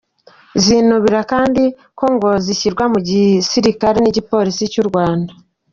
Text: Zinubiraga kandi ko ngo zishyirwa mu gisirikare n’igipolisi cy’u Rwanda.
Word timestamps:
Zinubiraga 0.63 1.23
kandi 1.33 1.63
ko 1.97 2.05
ngo 2.13 2.29
zishyirwa 2.45 2.83
mu 2.93 2.99
gisirikare 3.07 3.97
n’igipolisi 4.01 4.63
cy’u 4.73 4.85
Rwanda. 4.89 5.31